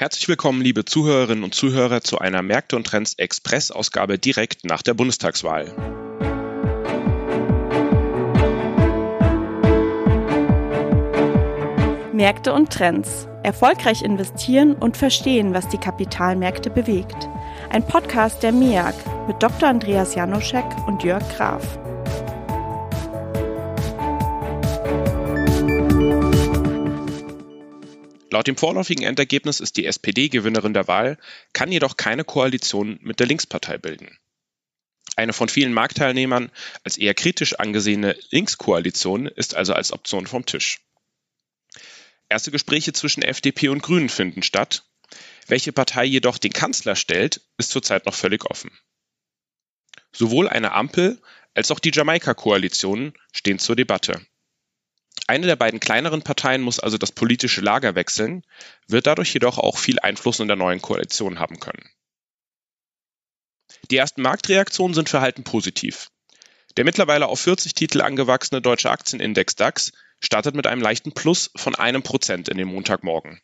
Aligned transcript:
Herzlich 0.00 0.28
willkommen, 0.28 0.60
liebe 0.62 0.84
Zuhörerinnen 0.84 1.42
und 1.42 1.56
Zuhörer, 1.56 2.02
zu 2.02 2.20
einer 2.20 2.40
Märkte 2.40 2.76
und 2.76 2.86
Trends 2.86 3.14
Express-Ausgabe 3.14 4.16
direkt 4.16 4.64
nach 4.64 4.80
der 4.80 4.94
Bundestagswahl. 4.94 5.74
Märkte 12.12 12.52
und 12.52 12.72
Trends. 12.72 13.26
Erfolgreich 13.42 14.02
investieren 14.02 14.76
und 14.76 14.96
verstehen, 14.96 15.52
was 15.52 15.66
die 15.66 15.78
Kapitalmärkte 15.78 16.70
bewegt. 16.70 17.28
Ein 17.70 17.84
Podcast 17.84 18.44
der 18.44 18.52
MEAG 18.52 18.94
mit 19.26 19.42
Dr. 19.42 19.68
Andreas 19.68 20.14
Janoschek 20.14 20.64
und 20.86 21.02
Jörg 21.02 21.28
Graf. 21.36 21.80
Laut 28.30 28.46
dem 28.46 28.56
vorläufigen 28.56 29.04
Endergebnis 29.04 29.60
ist 29.60 29.76
die 29.76 29.86
SPD 29.86 30.28
Gewinnerin 30.28 30.74
der 30.74 30.86
Wahl, 30.86 31.18
kann 31.52 31.72
jedoch 31.72 31.96
keine 31.96 32.24
Koalition 32.24 32.98
mit 33.00 33.20
der 33.20 33.26
Linkspartei 33.26 33.78
bilden. 33.78 34.18
Eine 35.16 35.32
von 35.32 35.48
vielen 35.48 35.72
Marktteilnehmern 35.72 36.52
als 36.84 36.98
eher 36.98 37.14
kritisch 37.14 37.54
angesehene 37.54 38.16
Linkskoalition 38.30 39.26
ist 39.26 39.54
also 39.54 39.72
als 39.72 39.92
Option 39.92 40.26
vom 40.26 40.46
Tisch. 40.46 40.80
Erste 42.28 42.50
Gespräche 42.50 42.92
zwischen 42.92 43.22
FDP 43.22 43.68
und 43.68 43.82
Grünen 43.82 44.10
finden 44.10 44.42
statt. 44.42 44.84
Welche 45.46 45.72
Partei 45.72 46.04
jedoch 46.04 46.36
den 46.36 46.52
Kanzler 46.52 46.94
stellt, 46.94 47.40
ist 47.56 47.70
zurzeit 47.70 48.04
noch 48.04 48.14
völlig 48.14 48.44
offen. 48.44 48.70
Sowohl 50.12 50.48
eine 50.48 50.72
Ampel 50.72 51.20
als 51.54 51.70
auch 51.70 51.78
die 51.78 51.90
Jamaika-Koalition 51.92 53.14
stehen 53.32 53.58
zur 53.58 53.74
Debatte. 53.74 54.20
Eine 55.26 55.46
der 55.46 55.56
beiden 55.56 55.80
kleineren 55.80 56.22
Parteien 56.22 56.62
muss 56.62 56.80
also 56.80 56.96
das 56.96 57.12
politische 57.12 57.60
Lager 57.60 57.94
wechseln, 57.94 58.44
wird 58.86 59.06
dadurch 59.06 59.32
jedoch 59.32 59.58
auch 59.58 59.78
viel 59.78 59.98
Einfluss 60.00 60.40
in 60.40 60.48
der 60.48 60.56
neuen 60.56 60.80
Koalition 60.80 61.38
haben 61.38 61.60
können. 61.60 61.90
Die 63.90 63.96
ersten 63.96 64.22
Marktreaktionen 64.22 64.94
sind 64.94 65.08
verhalten 65.08 65.44
positiv. 65.44 66.10
Der 66.76 66.84
mittlerweile 66.84 67.26
auf 67.26 67.40
40 67.40 67.74
Titel 67.74 68.00
angewachsene 68.00 68.62
deutsche 68.62 68.90
Aktienindex 68.90 69.56
DAX 69.56 69.92
startet 70.20 70.54
mit 70.54 70.66
einem 70.66 70.82
leichten 70.82 71.12
Plus 71.12 71.50
von 71.56 71.74
einem 71.74 72.02
Prozent 72.02 72.48
in 72.48 72.56
den 72.56 72.68
Montagmorgen. 72.68 73.40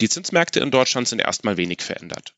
Die 0.00 0.08
Zinsmärkte 0.08 0.60
in 0.60 0.70
Deutschland 0.70 1.08
sind 1.08 1.20
erstmal 1.20 1.56
wenig 1.56 1.82
verändert. 1.82 2.34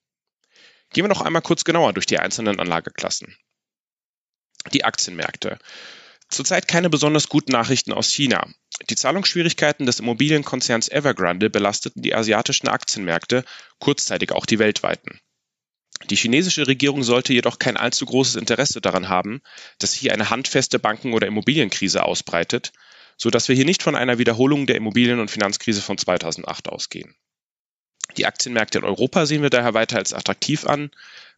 Gehen 0.91 1.05
wir 1.05 1.09
noch 1.09 1.23
einmal 1.23 1.43
kurz 1.43 1.65
genauer 1.65 1.93
durch 1.93 2.07
die 2.07 2.19
einzelnen 2.19 2.61
Anlageklassen. 2.61 3.37
Die 4.73 4.85
Aktienmärkte. 4.85 5.59
Zurzeit 6.29 6.69
keine 6.69 6.91
besonders 6.91 7.29
guten 7.29 7.53
Nachrichten 7.53 7.93
aus 7.93 8.13
China. 8.13 8.47
Die 8.91 8.97
Zahlungsschwierigkeiten 8.97 9.87
des 9.87 10.01
Immobilienkonzerns 10.01 10.89
Evergrande 10.89 11.51
belasteten 11.51 12.03
die 12.03 12.15
asiatischen 12.15 12.69
Aktienmärkte, 12.69 13.45
kurzzeitig 13.79 14.33
auch 14.33 14.47
die 14.47 14.59
weltweiten. 14.59 15.21
Die 16.11 16.17
chinesische 16.17 16.67
Regierung 16.67 17.03
sollte 17.03 17.33
jedoch 17.33 17.59
kein 17.59 17.77
allzu 17.77 18.07
großes 18.07 18.37
Interesse 18.37 18.81
daran 18.81 19.09
haben, 19.09 19.43
dass 19.79 19.93
sich 19.93 20.01
hier 20.01 20.13
eine 20.13 20.31
handfeste 20.31 20.79
Banken- 20.79 21.13
oder 21.13 21.27
Immobilienkrise 21.27 22.05
ausbreitet, 22.05 22.73
so 23.17 23.31
dass 23.31 23.49
wir 23.49 23.57
hier 23.57 23.65
nicht 23.65 23.83
von 23.83 23.97
einer 23.97 24.19
Wiederholung 24.19 24.67
der 24.67 24.77
Immobilien- 24.77 25.19
und 25.19 25.31
Finanzkrise 25.31 25.83
von 25.83 25.99
2008 25.99 26.69
ausgehen. 26.69 27.17
Die 28.17 28.27
Aktienmärkte 28.27 28.79
in 28.79 28.85
Europa 28.85 29.27
sehen 29.27 29.43
wir 29.43 29.51
daher 29.51 29.75
weiter 29.75 29.99
als 29.99 30.13
attraktiv 30.13 30.67
an. 30.67 30.91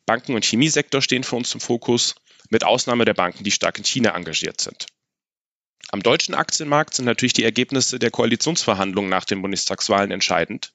Banken- 0.05 0.35
und 0.35 0.45
Chemiesektor 0.45 1.01
stehen 1.01 1.25
für 1.25 1.37
uns 1.37 1.49
zum 1.49 1.61
Fokus 1.61 2.17
mit 2.51 2.65
Ausnahme 2.65 3.05
der 3.05 3.15
Banken, 3.15 3.45
die 3.45 3.51
stark 3.51 3.79
in 3.79 3.85
China 3.85 4.15
engagiert 4.15 4.61
sind. 4.61 4.87
Am 5.93 6.03
deutschen 6.03 6.35
Aktienmarkt 6.35 6.95
sind 6.95 7.07
natürlich 7.07 7.33
die 7.33 7.45
Ergebnisse 7.45 7.99
der 7.99 8.11
Koalitionsverhandlungen 8.11 9.11
nach 9.11 9.25
den 9.25 9.43
Bundestagswahlen 9.43 10.11
entscheidend. 10.11 10.73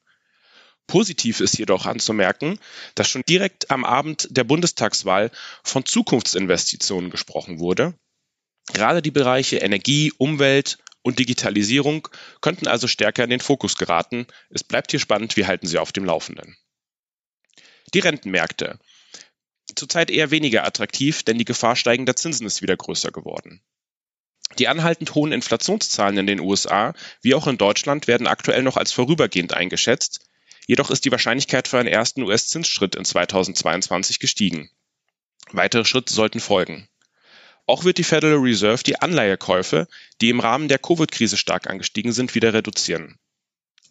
Positiv 0.88 1.40
ist 1.40 1.58
jedoch 1.58 1.86
anzumerken, 1.86 2.60
dass 2.96 3.10
schon 3.10 3.24
direkt 3.28 3.72
am 3.72 3.86
Abend 3.86 4.28
der 4.30 4.44
Bundestagswahl 4.44 5.32
von 5.64 5.86
Zukunftsinvestitionen 5.86 7.10
gesprochen 7.10 7.60
wurde. 7.60 7.98
Gerade 8.74 9.02
die 9.02 9.12
Bereiche 9.12 9.58
Energie, 9.58 10.12
Umwelt 10.18 10.78
und 11.02 11.20
Digitalisierung 11.20 12.08
könnten 12.42 12.68
also 12.68 12.88
stärker 12.88 13.24
in 13.24 13.30
den 13.30 13.40
Fokus 13.40 13.78
geraten. 13.78 14.28
Es 14.50 14.64
bleibt 14.64 14.92
hier 14.92 15.00
spannend, 15.00 15.38
wir 15.38 15.48
halten 15.48 15.68
Sie 15.68 15.78
auf 15.78 15.92
dem 15.92 16.06
Laufenden. 16.06 16.58
Die 17.94 18.00
Rentenmärkte 18.00 18.80
zurzeit 19.76 20.10
eher 20.10 20.32
weniger 20.32 20.66
attraktiv, 20.66 21.24
denn 21.24 21.38
die 21.38 21.46
Gefahr 21.46 21.76
steigender 21.76 22.16
Zinsen 22.16 22.48
ist 22.48 22.62
wieder 22.62 22.78
größer 22.78 23.12
geworden. 23.12 23.62
Die 24.60 24.68
anhaltend 24.68 25.16
hohen 25.16 25.32
Inflationszahlen 25.32 26.18
in 26.18 26.28
den 26.28 26.40
USA 26.40 26.94
wie 27.22 27.36
auch 27.36 27.48
in 27.48 27.58
Deutschland 27.58 28.08
werden 28.08 28.28
aktuell 28.28 28.64
noch 28.64 28.78
als 28.78 28.92
vorübergehend 28.92 29.54
eingeschätzt, 29.54 30.30
jedoch 30.68 30.92
ist 30.92 31.06
die 31.06 31.12
Wahrscheinlichkeit 31.12 31.68
für 31.68 31.80
einen 31.80 31.88
ersten 31.88 32.22
US-Zinsschritt 32.24 32.96
in 32.96 33.06
2022 33.06 34.20
gestiegen. 34.20 34.70
Weitere 35.52 35.86
Schritte 35.86 36.14
sollten 36.14 36.40
folgen. 36.40 36.88
Auch 37.68 37.84
wird 37.84 37.98
die 37.98 38.04
Federal 38.04 38.38
Reserve 38.38 38.84
die 38.84 39.00
Anleihekäufe, 39.02 39.88
die 40.22 40.30
im 40.30 40.40
Rahmen 40.40 40.68
der 40.68 40.78
Covid-Krise 40.78 41.38
stark 41.38 41.68
angestiegen 41.68 42.14
sind, 42.14 42.36
wieder 42.36 42.54
reduzieren. 42.54 43.18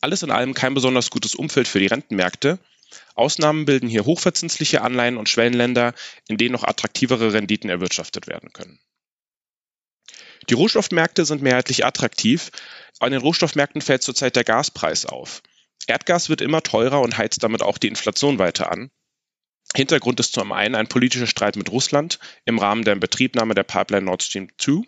Alles 0.01 0.23
in 0.23 0.31
allem 0.31 0.55
kein 0.55 0.75
besonders 0.75 1.11
gutes 1.11 1.35
Umfeld 1.35 1.67
für 1.67 1.81
die 1.81 1.87
Rentenmärkte, 1.87 2.59
Ausnahmen 3.15 3.65
bilden 3.65 3.89
hier 3.89 4.05
hochverzinsliche 4.05 4.83
Anleihen 4.83 5.17
und 5.17 5.29
Schwellenländer, 5.29 5.95
in 6.29 6.37
denen 6.37 6.53
noch 6.53 6.65
attraktivere 6.65 7.33
Renditen 7.33 7.71
erwirtschaftet 7.71 8.27
werden 8.27 8.53
können. 8.53 8.79
Die 10.49 10.55
Rohstoffmärkte 10.55 11.25
sind 11.25 11.43
mehrheitlich 11.43 11.85
attraktiv. 11.85 12.51
An 13.01 13.13
den 13.13 13.21
Rohstoffmärkten 13.21 13.81
fällt 13.81 14.03
zurzeit 14.03 14.37
der 14.37 14.45
Gaspreis 14.45 15.07
auf. 15.07 15.43
Erdgas 15.87 16.29
wird 16.29 16.41
immer 16.41 16.63
teurer 16.63 17.01
und 17.01 17.19
heizt 17.19 17.43
damit 17.43 17.63
auch 17.63 17.79
die 17.79 17.89
Inflation 17.89 18.39
weiter 18.39 18.71
an. 18.71 18.91
Hintergrund 19.75 20.21
ist 20.21 20.35
zum 20.35 20.53
einen 20.53 20.75
ein 20.75 20.87
politischer 20.87 21.27
Streit 21.27 21.57
mit 21.57 21.71
Russland 21.71 22.19
im 22.45 22.59
Rahmen 22.59 22.85
der 22.85 22.95
Inbetriebnahme 22.95 23.55
der 23.55 23.65
Pipeline 23.65 24.07
Nord 24.07 24.23
Stream 24.23 24.49
2. 24.59 24.83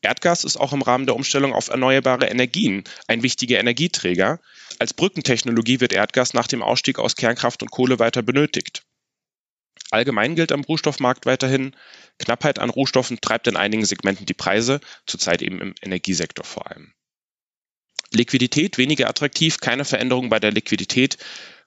Erdgas 0.00 0.44
ist 0.44 0.56
auch 0.56 0.72
im 0.72 0.82
Rahmen 0.82 1.06
der 1.06 1.14
Umstellung 1.14 1.52
auf 1.52 1.68
erneuerbare 1.68 2.26
Energien 2.26 2.84
ein 3.06 3.22
wichtiger 3.22 3.60
Energieträger. 3.60 4.40
Als 4.78 4.94
Brückentechnologie 4.94 5.80
wird 5.80 5.92
Erdgas 5.92 6.34
nach 6.34 6.48
dem 6.48 6.62
Ausstieg 6.62 6.98
aus 6.98 7.14
Kernkraft 7.14 7.62
und 7.62 7.70
Kohle 7.70 7.98
weiter 7.98 8.22
benötigt. 8.22 8.82
Allgemein 9.90 10.34
gilt 10.34 10.52
am 10.52 10.64
Rohstoffmarkt 10.64 11.26
weiterhin, 11.26 11.76
Knappheit 12.18 12.58
an 12.58 12.70
Rohstoffen 12.70 13.20
treibt 13.20 13.46
in 13.46 13.56
einigen 13.56 13.84
Segmenten 13.84 14.26
die 14.26 14.34
Preise, 14.34 14.80
zurzeit 15.06 15.42
eben 15.42 15.60
im 15.60 15.74
Energiesektor 15.82 16.44
vor 16.44 16.70
allem. 16.70 16.92
Liquidität 18.10 18.78
weniger 18.78 19.08
attraktiv, 19.08 19.58
keine 19.58 19.84
Veränderung 19.84 20.28
bei 20.28 20.38
der 20.38 20.50
Liquidität. 20.50 21.18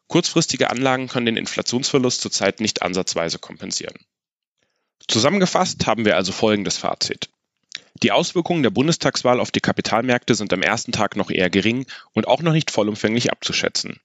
Kurzfristige 0.07 0.69
Anlagen 0.69 1.07
können 1.07 1.25
den 1.25 1.37
Inflationsverlust 1.37 2.21
zurzeit 2.21 2.59
nicht 2.59 2.83
ansatzweise 2.83 3.39
kompensieren. 3.39 3.97
Zusammengefasst 5.07 5.87
haben 5.87 6.05
wir 6.05 6.15
also 6.15 6.31
folgendes 6.31 6.77
Fazit. 6.77 7.29
Die 8.03 8.11
Auswirkungen 8.11 8.63
der 8.63 8.71
Bundestagswahl 8.71 9.39
auf 9.39 9.51
die 9.51 9.61
Kapitalmärkte 9.61 10.35
sind 10.35 10.51
am 10.51 10.61
ersten 10.61 10.91
Tag 10.91 11.15
noch 11.15 11.31
eher 11.31 11.49
gering 11.49 11.85
und 12.13 12.27
auch 12.27 12.41
noch 12.41 12.51
nicht 12.51 12.71
vollumfänglich 12.71 13.31
abzuschätzen. 13.31 13.99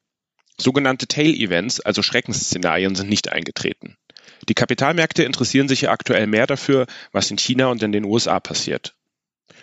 Sogenannte 0.59 1.07
Tail-Events, 1.07 1.81
also 1.81 2.03
Schreckensszenarien, 2.03 2.95
sind 2.95 3.09
nicht 3.09 3.33
eingetreten. 3.33 3.97
Die 4.49 4.55
Kapitalmärkte 4.55 5.25
interessieren 5.25 5.69
sich 5.69 5.83
ja 5.83 5.91
aktuell 5.91 6.27
mehr 6.27 6.47
dafür, 6.47 6.87
was 7.13 7.31
in 7.31 7.39
China 7.39 7.67
und 7.69 7.83
in 7.83 7.93
den 7.93 8.05
USA 8.05 8.39
passiert. 8.41 8.95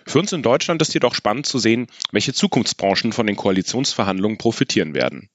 Für 0.05 0.19
uns 0.19 0.33
in 0.33 0.43
Deutschland 0.43 0.81
ist 0.81 0.93
jedoch 0.93 1.15
spannend 1.15 1.45
zu 1.45 1.59
sehen, 1.59 1.87
welche 2.11 2.33
Zukunftsbranchen 2.33 3.13
von 3.13 3.27
den 3.27 3.35
Koalitionsverhandlungen 3.35 4.37
profitieren 4.37 4.93
werden. 4.93 5.29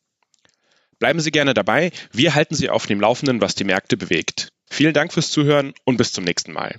Bleiben 0.99 1.21
Sie 1.21 1.31
gerne 1.31 1.55
dabei, 1.55 1.93
wir 2.13 2.35
halten 2.35 2.55
Sie 2.55 2.71
auf 2.71 2.87
dem 2.87 3.01
Laufenden, 3.01 3.41
was 3.41 3.55
die 3.55 3.65
Märkte 3.65 3.97
bewegt. 3.97 4.49
Vielen 4.71 4.95
Dank 4.95 5.13
fürs 5.13 5.31
Zuhören 5.31 5.75
und 5.85 5.97
bis 5.97 6.13
zum 6.13 6.25
nächsten 6.25 6.53
Mal. 6.53 6.79